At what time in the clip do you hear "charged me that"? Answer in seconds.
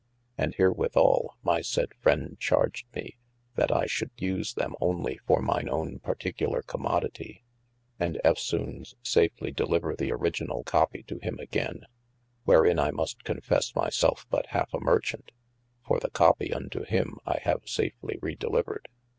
2.39-3.71